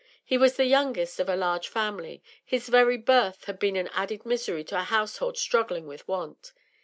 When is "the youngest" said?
0.57-1.19